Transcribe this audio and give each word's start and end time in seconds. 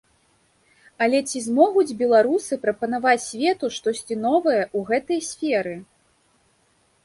Але 1.05 1.19
ці 1.31 1.41
змогуць 1.47 1.97
беларусы 1.99 2.59
прапанаваць 2.65 3.23
свету 3.29 3.65
штосьці 3.77 4.15
новае 4.27 4.59
ў 4.65 4.79
гэтай 4.91 5.19
сферы? 5.31 5.75